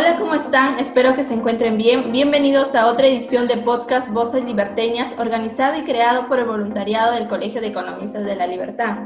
Hola, 0.00 0.16
¿cómo 0.16 0.34
están? 0.34 0.78
Espero 0.78 1.14
que 1.14 1.22
se 1.22 1.34
encuentren 1.34 1.76
bien. 1.76 2.10
Bienvenidos 2.10 2.74
a 2.74 2.86
otra 2.86 3.06
edición 3.06 3.46
de 3.46 3.58
podcast 3.58 4.08
Voces 4.08 4.42
Liberteñas, 4.42 5.14
organizado 5.18 5.78
y 5.78 5.84
creado 5.84 6.26
por 6.26 6.38
el 6.38 6.46
voluntariado 6.46 7.12
del 7.12 7.28
Colegio 7.28 7.60
de 7.60 7.66
Economistas 7.66 8.24
de 8.24 8.34
la 8.34 8.46
Libertad. 8.46 8.96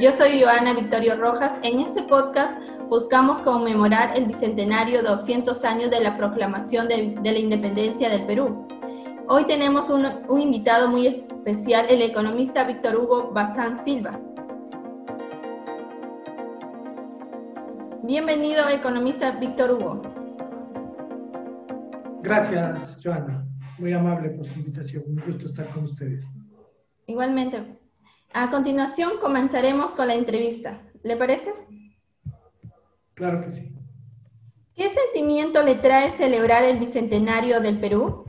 Yo 0.00 0.10
soy 0.10 0.42
Joana 0.42 0.74
Victorio 0.74 1.14
Rojas. 1.14 1.52
En 1.62 1.78
este 1.78 2.02
podcast 2.02 2.58
buscamos 2.88 3.40
conmemorar 3.40 4.16
el 4.16 4.26
bicentenario 4.26 5.04
200 5.04 5.64
años 5.64 5.92
de 5.92 6.00
la 6.00 6.16
proclamación 6.16 6.88
de, 6.88 7.14
la 7.22 7.38
independencia 7.38 8.08
del 8.08 8.26
Perú. 8.26 8.66
Hoy 9.28 9.44
tenemos 9.44 9.90
un, 9.90 10.08
un 10.28 10.40
invitado 10.40 10.88
muy 10.88 11.06
especial, 11.06 11.86
el 11.88 12.02
economista 12.02 12.64
Víctor 12.64 12.96
Hugo 12.96 13.30
Bazán 13.32 13.84
Silva. 13.84 14.18
Bienvenido, 18.02 18.68
economista 18.68 19.30
Víctor 19.30 19.70
Hugo. 19.70 20.21
Gracias, 22.22 23.00
Joana. 23.02 23.44
Muy 23.78 23.92
amable 23.92 24.30
por 24.30 24.46
su 24.46 24.58
invitación. 24.60 25.02
Un 25.06 25.16
gusto 25.26 25.46
estar 25.46 25.68
con 25.70 25.84
ustedes. 25.84 26.24
Igualmente. 27.06 27.78
A 28.32 28.48
continuación 28.48 29.12
comenzaremos 29.20 29.94
con 29.94 30.06
la 30.06 30.14
entrevista. 30.14 30.82
¿Le 31.02 31.16
parece? 31.16 31.50
Claro 33.14 33.40
que 33.44 33.50
sí. 33.50 33.76
¿Qué 34.74 34.88
sentimiento 34.88 35.62
le 35.64 35.74
trae 35.74 36.10
celebrar 36.10 36.64
el 36.64 36.78
Bicentenario 36.78 37.60
del 37.60 37.78
Perú? 37.78 38.24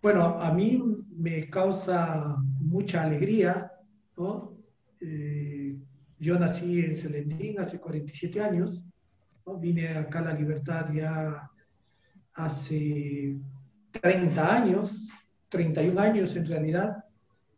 Bueno, 0.00 0.22
a 0.38 0.52
mí 0.52 0.82
me 1.16 1.50
causa 1.50 2.36
mucha 2.60 3.02
alegría. 3.02 3.72
¿no? 4.16 4.56
Eh, 5.00 5.76
yo 6.18 6.38
nací 6.38 6.80
en 6.80 6.96
Celendín 6.96 7.58
hace 7.58 7.80
47 7.80 8.40
años. 8.40 8.82
¿no? 9.44 9.58
Vine 9.58 9.88
acá 9.98 10.20
a 10.20 10.26
la 10.26 10.34
Libertad 10.34 10.86
ya 10.94 11.50
hace 12.38 13.36
30 14.00 14.54
años, 14.54 15.08
31 15.48 16.00
años 16.00 16.36
en 16.36 16.46
realidad, 16.46 17.04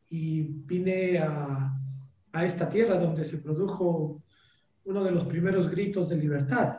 y 0.08 0.42
vine 0.42 1.18
a, 1.18 1.72
a 2.32 2.44
esta 2.44 2.68
tierra 2.68 2.96
donde 2.96 3.24
se 3.24 3.38
produjo 3.38 4.22
uno 4.84 5.04
de 5.04 5.10
los 5.12 5.24
primeros 5.26 5.70
gritos 5.70 6.08
de 6.08 6.16
libertad. 6.16 6.78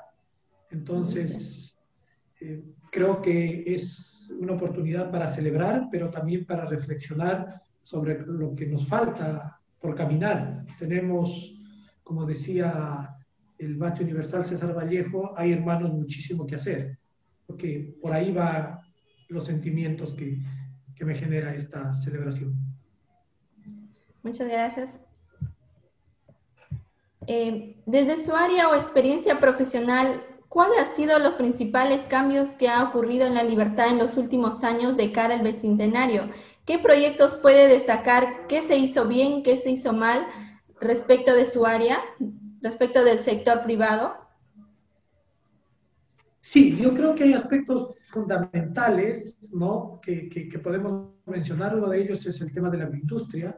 Entonces, 0.72 1.78
eh, 2.40 2.64
creo 2.92 3.22
que 3.22 3.64
es 3.68 4.34
una 4.40 4.54
oportunidad 4.54 5.12
para 5.12 5.28
celebrar, 5.28 5.88
pero 5.92 6.10
también 6.10 6.46
para 6.46 6.66
reflexionar 6.66 7.62
sobre 7.84 8.20
lo 8.26 8.56
que 8.56 8.66
nos 8.66 8.88
falta 8.88 9.60
por 9.80 9.94
caminar. 9.96 10.66
Tenemos, 10.80 11.54
como 12.04 12.26
decía 12.26 13.16
el 13.60 13.76
bate 13.76 14.04
universal 14.04 14.44
César 14.44 14.76
Vallejo, 14.76 15.34
hay 15.38 15.52
hermanos 15.52 15.94
muchísimo 15.94 16.48
que 16.48 16.56
hacer 16.56 17.01
que 17.58 17.96
por 18.02 18.14
ahí 18.14 18.32
va 18.32 18.82
los 19.30 19.46
sentimientos 19.46 20.14
que, 20.14 20.40
que 20.96 21.06
me 21.06 21.16
genera 21.16 21.54
esta 21.56 21.94
celebración. 21.94 22.54
Muchas 24.24 24.48
gracias. 24.48 25.00
Eh, 27.28 27.78
desde 27.86 28.18
su 28.18 28.36
área 28.36 28.70
o 28.70 28.76
experiencia 28.76 29.40
profesional, 29.40 30.24
¿cuáles 30.50 30.80
han 30.80 30.96
sido 30.96 31.20
los 31.20 31.34
principales 31.34 32.04
cambios 32.04 32.54
que 32.54 32.68
ha 32.68 32.84
ocurrido 32.84 33.28
en 33.28 33.36
la 33.36 33.44
libertad 33.44 33.90
en 33.90 34.00
los 34.00 34.18
últimos 34.18 34.64
años 34.64 34.98
de 34.98 35.12
cara 35.12 35.36
al 35.36 35.42
bicentenario? 35.42 36.28
¿Qué 36.66 36.78
proyectos 36.80 37.36
puede 37.36 37.68
destacar? 37.68 38.48
¿Qué 38.48 38.62
se 38.62 38.78
hizo 38.78 39.08
bien? 39.08 39.44
¿Qué 39.44 39.58
se 39.58 39.72
hizo 39.72 39.94
mal 39.94 40.28
respecto 40.80 41.34
de 41.34 41.46
su 41.46 41.66
área, 41.66 42.00
respecto 42.62 43.04
del 43.04 43.20
sector 43.20 43.64
privado? 43.64 44.16
Sí, 46.42 46.76
yo 46.76 46.94
creo 46.96 47.14
que 47.14 47.26
hay 47.26 47.34
aspectos 47.34 47.96
fundamentales 48.02 49.38
¿no? 49.54 50.02
que, 50.02 50.60
podemos 50.62 51.12
mencionar. 51.26 51.76
Uno 51.76 51.88
de 51.88 52.02
ellos 52.02 52.26
es 52.26 52.42
el 52.42 52.52
tema 52.52 52.70
de 52.70 52.80
la 52.80 52.86
agroindustria. 52.86 53.56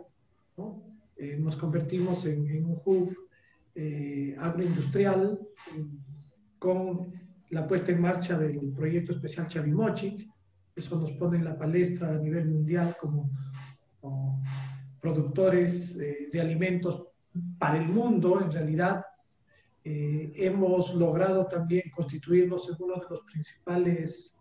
Eh, 1.16 1.38
nos 1.39 1.55
convertimos 1.55 2.25
en, 2.25 2.66
un 2.66 2.81
hub 2.83 3.17
eh, 3.73 4.35
agroindustrial 4.38 5.39
con 6.59 7.13
la 7.51 7.66
puesta 7.66 7.91
en 7.91 8.01
marcha 8.01 8.38
del 8.38 8.73
proyecto 8.73 9.13
especial 9.13 9.47
Chavimochic. 9.47 10.27
Eso 10.75 11.00
nos 11.00 11.11
pone 11.13 11.38
en 11.38 11.45
la 11.45 11.57
palestra 11.57 12.09
a 12.09 12.17
nivel 12.17 12.50
mundial 12.50 12.97
como, 13.00 13.31
productores 15.00 15.95
eh, 15.95 16.29
de 16.31 16.41
alimentos 16.41 17.07
para 17.57 17.77
el 17.77 17.88
mundo, 17.88 18.41
en 18.41 18.51
realidad, 18.51 19.03
eh, 19.85 20.31
hemos 20.35 20.95
logrado 20.95 21.45
también 21.47 21.83
constituirnos 21.94 22.69
en 22.69 22.75
uno 22.79 22.95
de 22.95 23.05
los 23.09 23.21
principales 23.21 24.38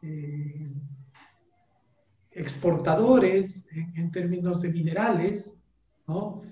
eh, 0.00 0.70
exportadores 2.30 3.66
en, 3.94 4.10
términos 4.10 4.58
de 4.62 4.70
minerales, 4.70 5.58
¿no? 6.06 6.42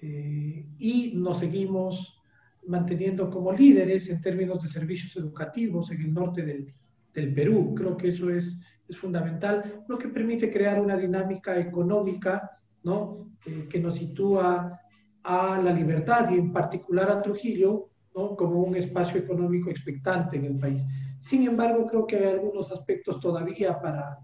Eh, 0.00 0.66
y 0.78 1.14
nos 1.16 1.38
seguimos 1.38 2.22
manteniendo 2.66 3.28
como 3.28 3.52
líderes 3.52 4.08
en 4.08 4.20
términos 4.20 4.62
de 4.62 4.68
servicios 4.68 5.16
educativos 5.16 5.90
en 5.90 6.02
el 6.02 6.14
norte 6.14 6.42
del, 6.42 6.72
del 7.12 7.34
Perú. 7.34 7.74
Creo 7.74 7.96
que 7.96 8.08
eso 8.08 8.30
es, 8.30 8.56
es, 8.88 8.96
fundamental, 8.96 9.84
lo 9.88 9.98
que 9.98 10.08
permite 10.08 10.52
crear 10.52 10.80
una 10.80 10.96
dinámica 10.96 11.58
económica 11.58 12.50
¿no? 12.84 13.30
que 13.68 13.80
nos 13.80 13.96
sitúa 13.96 14.80
a 15.24 15.58
la 15.60 15.72
libertad 15.72 16.30
y 16.30 16.34
en 16.34 16.52
particular 16.52 17.10
a 17.10 17.22
Trujillo 17.22 17.88
¿no? 18.14 18.36
como 18.36 18.60
un 18.60 18.76
espacio 18.76 19.18
económico 19.18 19.70
expectante 19.70 20.36
en 20.36 20.44
el 20.44 20.58
país. 20.58 20.84
Sin 21.20 21.46
embargo, 21.46 21.86
creo 21.86 22.06
que 22.06 22.16
hay 22.16 22.34
algunos 22.34 22.70
aspectos 22.70 23.18
todavía 23.18 23.80
para, 23.80 24.18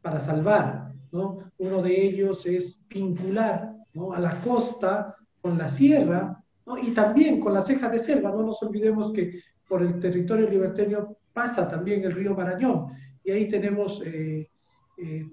para 0.00 0.18
salvar. 0.18 0.92
¿no? 1.12 1.38
Uno 1.58 1.82
de 1.82 2.02
ellos 2.02 2.46
es 2.46 2.84
vincular 2.88 3.74
¿no? 3.92 4.12
a 4.12 4.18
la 4.18 4.40
costa 4.40 5.14
con 5.40 5.58
la 5.58 5.68
sierra 5.68 6.42
y 6.82 6.90
también 6.92 7.40
con 7.40 7.52
las 7.52 7.66
cejas 7.66 7.92
de 7.92 7.98
selva. 7.98 8.30
No 8.30 8.42
nos 8.42 8.62
olvidemos 8.62 9.12
que 9.12 9.40
por 9.68 9.82
el 9.82 9.98
territorio 9.98 10.48
liberteño 10.48 11.16
pasa 11.32 11.68
también 11.68 12.02
el 12.04 12.12
río 12.12 12.34
Marañón 12.34 12.86
y 13.22 13.30
ahí 13.30 13.46
tenemos 13.46 14.02
eh, 14.04 14.50
eh, 14.96 15.26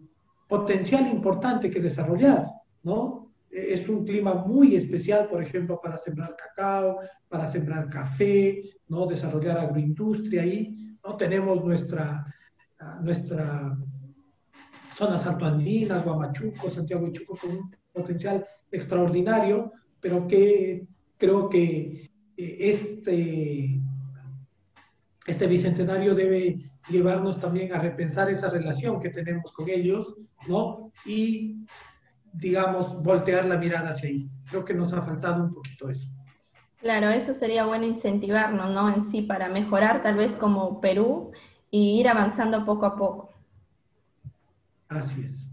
potencial 0.48 1.08
importante 1.08 1.72
que 1.72 1.80
desarrollar. 1.80 2.46
¿no? 2.84 3.32
Es 3.50 3.88
un 3.88 4.06
clima 4.06 4.34
muy 4.34 4.76
especial, 4.76 5.28
por 5.30 5.42
ejemplo, 5.42 5.80
para 5.82 5.98
sembrar 5.98 6.36
cacao, 6.36 7.00
para 7.28 7.48
sembrar 7.48 7.90
café, 7.90 8.62
¿no? 8.88 9.06
desarrollar 9.06 9.58
agroindustria 9.58 10.42
ahí. 10.42 10.98
¿no? 11.04 11.16
Tenemos 11.16 11.64
nuestra, 11.64 12.26
ah, 12.80 13.00
nuestra 13.02 13.78
zona 14.96 15.18
saltoandinas, 15.18 16.04
Guamachuco, 16.04 16.70
Santiago 16.70 17.06
de 17.06 17.12
Chuco, 17.14 17.38
con 17.38 17.52
un 17.52 17.76
potencial 17.92 18.46
extraordinario, 18.72 19.72
pero 20.00 20.28
que 20.28 20.88
creo 21.18 21.50
que 21.50 22.12
eh, 22.38 22.58
este, 22.60 23.82
este 25.26 25.48
bicentenario 25.48 26.14
debe 26.14 26.60
llevarnos 26.90 27.40
también 27.40 27.74
a 27.74 27.80
repensar 27.80 28.30
esa 28.30 28.50
relación 28.50 29.00
que 29.00 29.10
tenemos 29.10 29.52
con 29.52 29.70
ellos, 29.70 30.16
¿no? 30.48 30.92
Y 31.06 31.66
digamos, 32.38 33.02
voltear 33.02 33.46
la 33.46 33.58
mirada 33.58 33.92
hacia 33.92 34.10
ahí. 34.10 34.30
Creo 34.50 34.66
que 34.66 34.74
nos 34.74 34.94
ha 34.94 35.02
faltado 35.02 35.44
un 35.44 35.54
poquito 35.54 35.90
eso. 35.90 36.08
Claro, 36.78 37.10
eso 37.10 37.34
sería 37.34 37.66
bueno 37.66 37.86
incentivarnos, 37.86 38.70
¿no? 38.70 38.94
En 38.94 39.04
sí, 39.04 39.22
para 39.22 39.50
mejorar 39.50 40.04
tal 40.04 40.18
vez 40.18 40.36
como 40.36 40.82
Perú 40.82 41.32
y 41.72 42.00
ir 42.00 42.08
avanzando 42.08 42.66
poco 42.66 42.86
a 42.86 42.96
poco. 42.96 43.32
Así 44.88 45.24
es. 45.24 45.48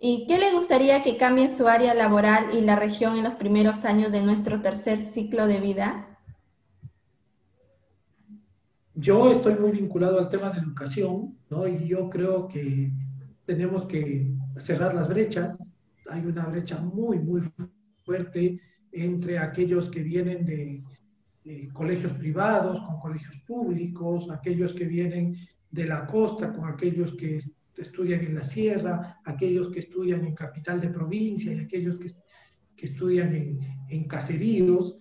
¿Y 0.00 0.26
qué 0.28 0.38
le 0.38 0.52
gustaría 0.52 1.02
que 1.02 1.16
cambie 1.16 1.50
su 1.54 1.66
área 1.66 1.92
laboral 1.92 2.54
y 2.54 2.60
la 2.60 2.76
región 2.76 3.16
en 3.16 3.24
los 3.24 3.34
primeros 3.34 3.84
años 3.84 4.12
de 4.12 4.22
nuestro 4.22 4.62
tercer 4.62 5.04
ciclo 5.04 5.46
de 5.46 5.60
vida? 5.60 6.18
Yo 8.94 9.32
estoy 9.32 9.54
muy 9.54 9.72
vinculado 9.72 10.18
al 10.18 10.28
tema 10.28 10.50
de 10.50 10.60
educación, 10.60 11.36
¿no? 11.50 11.66
Y 11.66 11.88
yo 11.88 12.08
creo 12.10 12.48
que 12.48 12.92
tenemos 13.44 13.86
que 13.86 14.37
cerrar 14.58 14.94
las 14.94 15.08
brechas. 15.08 15.58
Hay 16.08 16.24
una 16.24 16.46
brecha 16.46 16.78
muy, 16.78 17.18
muy 17.18 17.42
fuerte 18.04 18.60
entre 18.92 19.38
aquellos 19.38 19.90
que 19.90 20.02
vienen 20.02 20.44
de, 20.44 20.82
colegios 21.72 22.12
privados 22.12 22.78
con 22.80 23.00
colegios 23.00 23.38
públicos, 23.46 24.30
aquellos 24.30 24.74
que 24.74 24.84
vienen 24.84 25.34
de 25.70 25.86
la 25.86 26.06
costa 26.06 26.52
con 26.52 26.68
aquellos 26.68 27.14
que 27.14 27.38
estudian 27.74 28.20
en 28.20 28.34
la 28.34 28.44
sierra, 28.44 29.18
aquellos 29.24 29.70
que 29.70 29.78
estudian 29.78 30.26
en 30.26 30.34
capital 30.34 30.78
de 30.78 30.90
provincia 30.90 31.50
y 31.50 31.60
aquellos 31.60 31.96
que, 31.96 32.12
que 32.76 32.86
estudian 32.86 33.34
en, 33.34 33.58
en 33.88 34.04
caseríos 34.04 34.96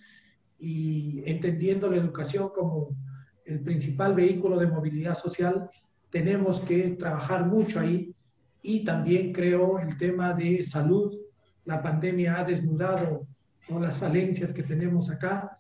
y 0.58 1.22
entendiendo 1.26 1.90
la 1.90 1.98
educación 1.98 2.50
como 2.56 2.96
el 3.44 3.60
principal 3.60 4.14
vehículo 4.14 4.58
de 4.58 4.68
movilidad 4.68 5.18
social, 5.18 5.70
tenemos 6.10 6.62
que 6.62 6.92
trabajar 6.92 7.46
mucho 7.46 7.82
ahí 7.82 8.14
y 8.62 8.84
también 8.84 9.34
creo 9.34 9.80
el 9.80 9.98
tema 9.98 10.34
de 10.34 10.62
salud. 10.64 11.14
La 11.66 11.82
pandemia 11.82 12.40
ha 12.40 12.44
desnudado 12.44 13.28
las 13.70 13.98
falencias 13.98 14.54
que 14.54 14.64
tenemos 14.64 15.10
acá. 15.10 15.60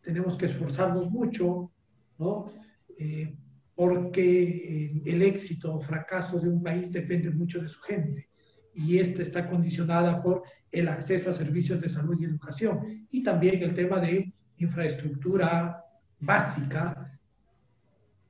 tenemos 0.00 0.36
que 0.36 0.46
esforzarnos 0.46 1.10
mucho, 1.10 1.70
¿no? 2.18 2.50
Eh, 2.96 3.36
porque 3.74 5.02
el 5.04 5.22
éxito 5.22 5.74
o 5.74 5.80
fracaso 5.80 6.40
de 6.40 6.48
un 6.48 6.62
país 6.62 6.90
depende 6.90 7.30
mucho 7.30 7.60
de 7.60 7.68
su 7.68 7.80
gente 7.80 8.28
y 8.74 8.98
esta 8.98 9.22
está 9.22 9.48
condicionada 9.48 10.22
por 10.22 10.42
el 10.70 10.88
acceso 10.88 11.30
a 11.30 11.34
servicios 11.34 11.80
de 11.80 11.88
salud 11.88 12.16
y 12.20 12.24
educación 12.24 13.06
y 13.10 13.22
también 13.22 13.62
el 13.62 13.74
tema 13.74 14.00
de 14.00 14.32
infraestructura 14.56 15.84
básica, 16.20 17.18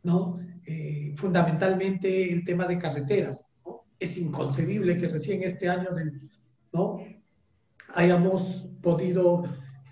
¿no? 0.02 0.38
Eh, 0.64 1.14
fundamentalmente 1.16 2.32
el 2.32 2.44
tema 2.44 2.66
de 2.66 2.78
carreteras. 2.78 3.47
Es 3.98 4.16
inconcebible 4.16 4.96
que 4.96 5.08
recién 5.08 5.42
este 5.42 5.68
año 5.68 5.90
¿no? 6.72 6.98
hayamos 7.94 8.68
podido 8.82 9.44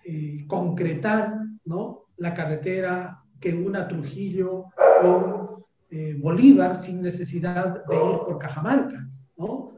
eh, 0.04 0.44
concretar 0.46 1.34
¿no? 1.64 2.04
la 2.16 2.34
carretera 2.34 3.22
que 3.40 3.52
una 3.52 3.88
Trujillo 3.88 4.66
con 5.00 5.64
eh, 5.90 6.16
Bolívar 6.18 6.76
sin 6.76 7.02
necesidad 7.02 7.84
de 7.84 7.94
ir 7.94 8.18
por 8.24 8.38
Cajamarca. 8.38 9.08
¿no? 9.36 9.74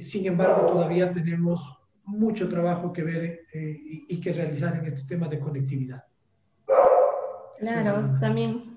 sin 0.00 0.26
embargo, 0.26 0.66
todavía 0.66 1.10
tenemos 1.10 1.78
mucho 2.04 2.48
trabajo 2.48 2.92
que 2.92 3.02
ver 3.02 3.40
y, 3.54 4.06
y 4.08 4.20
que 4.20 4.32
realizar 4.32 4.76
en 4.76 4.86
este 4.86 5.04
tema 5.04 5.28
de 5.28 5.38
conectividad. 5.38 6.04
Claro, 7.58 8.02
también, 8.20 8.75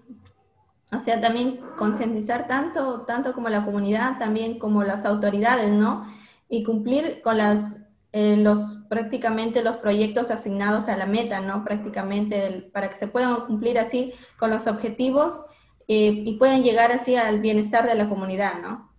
o 0.92 1.00
sea, 1.00 1.22
también 1.22 1.60
concientizar 1.78 2.48
tanto, 2.48 3.02
tanto 3.02 3.34
como 3.34 3.50
la 3.50 3.64
comunidad, 3.64 4.18
también 4.18 4.58
como 4.58 4.84
las 4.84 5.06
autoridades, 5.06 5.72
¿no? 5.72 6.06
Y 6.48 6.64
cumplir 6.64 7.22
con 7.22 7.38
las, 7.38 7.78
eh, 8.12 8.38
los, 8.38 8.86
prácticamente 8.90 9.64
los 9.64 9.78
proyectos 9.78 10.32
asignados 10.32 10.90
a 10.90 10.98
la 10.98 11.06
meta, 11.06 11.42
¿no? 11.42 11.64
Prácticamente 11.64 12.70
para 12.74 12.90
que 12.90 12.96
se 12.96 13.08
puedan 13.08 13.46
cumplir 13.46 13.78
así 13.78 14.14
con 14.38 14.50
los 14.50 14.66
objetivos 14.66 15.44
eh, 15.88 16.24
y 16.26 16.38
puedan 16.38 16.64
llegar 16.64 16.92
así 16.92 17.16
al 17.16 17.40
bienestar 17.40 17.88
de 17.88 17.96
la 17.96 18.10
comunidad, 18.10 18.62
¿no? 18.62 18.90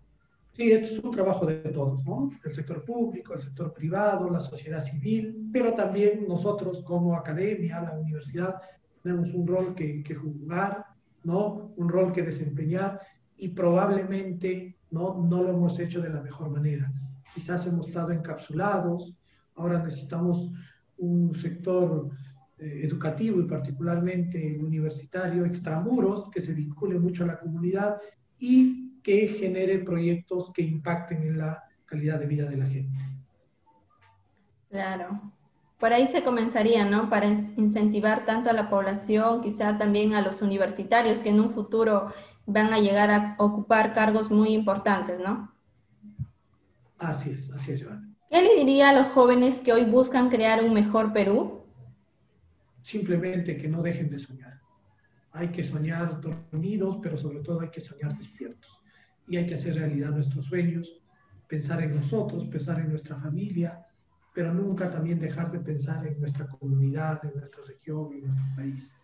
Sí, 0.53 0.73
esto 0.73 0.95
es 0.95 1.05
un 1.05 1.11
trabajo 1.11 1.47
de 1.47 1.57
todos, 1.57 2.05
¿no? 2.05 2.31
El 2.45 2.55
sector 2.55 2.85
público, 2.85 3.33
el 3.35 3.41
sector 3.41 3.73
privado, 3.73 4.29
la 4.29 4.41
sociedad 4.41 4.85
civil, 4.85 5.49
pero 5.53 5.75
también 5.75 6.27
nosotros 6.29 6.83
como 6.83 7.17
academia, 7.17 7.81
la 7.81 7.99
universidad, 7.99 8.61
tenemos 9.03 9.33
un 9.33 9.47
rol 9.47 9.75
que, 9.75 10.03
que, 10.03 10.15
jugar, 10.15 10.85
¿no? 11.25 11.73
Un 11.77 11.89
rol 11.89 12.13
que 12.13 12.23
desempeñar 12.23 13.01
y 13.37 13.49
probablemente 13.49 14.79
¿no? 14.91 15.23
no 15.23 15.43
lo 15.43 15.51
hemos 15.51 15.79
hecho 15.79 16.01
de 16.01 16.11
la 16.11 16.23
mejor 16.23 16.51
manera. 16.51 16.93
Quizás 17.35 17.67
hemos 17.67 17.87
estado 17.89 18.13
encapsulados, 18.13 19.15
ahora 19.55 19.83
necesitamos 19.83 20.51
un 20.99 21.35
sector 21.35 22.11
eh, 22.59 22.81
educativo 22.85 23.41
y 23.41 23.45
particularmente 23.45 24.59
universitario 24.59 25.45
extramuros 25.45 26.29
que 26.31 26.41
se 26.41 26.53
vincule 26.53 26.99
mucho 26.99 27.25
a 27.25 27.29
la 27.29 27.39
comunidad 27.39 27.99
y 28.39 29.01
que 29.03 29.29
genere 29.29 29.79
proyectos 29.79 30.53
que 30.53 30.63
impacten 30.63 31.23
en 31.23 31.39
la 31.39 31.63
calidad 31.87 32.19
de 32.19 32.27
vida 32.27 32.49
de 32.49 32.57
la 32.57 32.67
gente. 32.67 32.99
Claro 34.69 35.33
por 35.81 35.95
ahí 35.95 36.07
se 36.07 36.23
comenzaría, 36.23 36.85
¿no? 36.85 37.09
Para 37.09 37.27
incentivar 37.27 38.27
tanto 38.27 38.51
a 38.51 38.53
la 38.53 38.69
población, 38.69 39.41
quizá 39.41 39.79
también 39.79 40.15
a 40.15 40.21
los 40.21 40.43
universitarios 40.43 41.23
que 41.23 41.31
en 41.31 41.41
un 41.41 41.53
futuro 41.53 42.13
van 42.45 42.75
a 42.75 42.79
llegar 42.79 43.11
a 43.11 43.35
ocupar 43.39 43.95
cargos 43.95 44.31
muy 44.31 44.51
importantes, 44.51 45.19
¿no? 45.19 45.53
Así 46.99 47.31
es, 47.31 47.51
así 47.53 47.73
es, 47.73 47.83
Joana. 47.83 48.07
¿Qué 48.29 48.43
le 48.43 48.57
diría 48.57 48.91
a 48.91 48.93
los 48.93 49.07
jóvenes 49.07 49.61
que 49.61 49.73
hoy 49.73 49.85
buscan 49.85 50.29
crear 50.29 50.63
un 50.63 50.75
mejor 50.75 51.15
Perú? 51.15 51.63
Simplemente 52.83 53.57
que 53.57 53.69
no 53.69 53.83
dejen 53.83 54.11
de 54.11 54.19
soñar. 54.19 54.61
Hay 55.33 55.49
que 55.49 55.65
soñar 55.65 56.21
dormidos, 56.21 56.99
pero 57.03 57.17
sobre 57.17 57.41
todo 57.41 57.61
hay 57.61 57.71
que 57.71 57.81
soñar 57.81 58.19
despiertos. 58.19 58.71
Y 59.27 59.39
hay 59.39 59.47
que 59.47 59.55
hacer 59.55 59.77
realidad 59.77 60.11
nuestros 60.11 60.45
sueños, 60.45 61.01
pensar 61.49 61.83
en 61.83 61.95
nosotros, 61.95 62.45
pensar 62.49 62.81
en 62.81 62.91
nuestra 62.91 63.17
familia, 63.17 63.87
pero 64.35 64.53
nunca 64.55 64.91
también 64.91 65.19
dejar 65.19 65.51
de 65.51 65.61
pensar 65.61 66.07
en 66.07 66.21
nuestra 66.21 66.47
comunidad, 66.47 67.25
en 67.25 67.33
nuestra 67.35 67.63
región, 67.67 68.13
en 68.13 68.27
nuestro 68.27 68.45
país. 68.57 68.95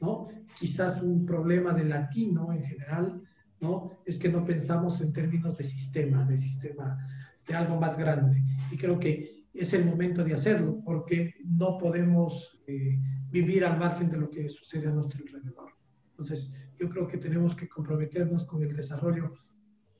¿no? 0.00 0.26
Quizás 0.58 1.00
un 1.00 1.24
problema 1.24 1.72
del 1.72 1.88
latino 1.88 2.52
en 2.52 2.64
general 2.64 3.22
¿no? 3.60 3.90
es 4.04 4.18
que 4.18 4.28
no 4.28 4.44
pensamos 4.44 5.00
en 5.00 5.12
términos 5.12 5.56
de 5.56 5.64
sistema, 5.64 6.24
de 6.24 6.36
sistema, 6.36 6.98
de 7.46 7.54
algo 7.54 7.78
más 7.78 7.96
grande. 7.96 8.42
Y 8.70 8.76
creo 8.76 8.98
que 8.98 9.46
es 9.54 9.72
el 9.72 9.84
momento 9.84 10.24
de 10.24 10.34
hacerlo, 10.34 10.80
porque 10.84 11.34
no 11.44 11.78
podemos 11.78 12.58
eh, 12.66 12.98
vivir 13.30 13.64
al 13.64 13.78
margen 13.78 14.10
de 14.10 14.16
lo 14.16 14.30
que 14.30 14.48
sucede 14.48 14.88
a 14.88 14.92
nuestro 14.92 15.20
alrededor. 15.24 15.72
Entonces, 16.10 16.52
yo 16.78 16.88
creo 16.88 17.06
que 17.06 17.18
tenemos 17.18 17.54
que 17.54 17.68
comprometernos 17.68 18.44
con 18.44 18.62
el 18.62 18.74
desarrollo 18.74 19.34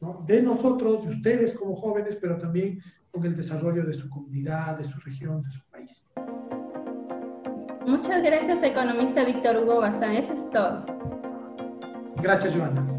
¿no? 0.00 0.24
de 0.26 0.42
nosotros, 0.42 1.04
de 1.04 1.10
ustedes 1.10 1.54
como 1.54 1.76
jóvenes, 1.76 2.18
pero 2.20 2.36
también 2.36 2.80
el 3.22 3.36
desarrollo 3.36 3.84
de 3.84 3.94
su 3.94 4.08
comunidad, 4.08 4.78
de 4.78 4.84
su 4.84 4.98
región, 5.00 5.42
de 5.42 5.50
su 5.50 5.60
país. 5.70 6.04
Muchas 7.86 8.22
gracias, 8.22 8.62
economista 8.62 9.24
Víctor 9.24 9.56
Hugo 9.56 9.80
Bazán. 9.80 10.12
Eso 10.12 10.32
es 10.32 10.50
todo. 10.50 10.84
Gracias, 12.22 12.54
Joana. 12.54 12.91